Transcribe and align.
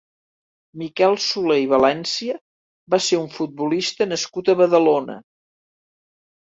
Miquel 0.81 1.13
Soler 1.25 1.57
i 1.65 1.67
València 1.75 2.39
va 2.97 3.03
ser 3.11 3.23
un 3.27 3.31
futbolista 3.39 4.11
nascut 4.13 4.53
a 4.57 4.61
Badalona. 4.67 5.23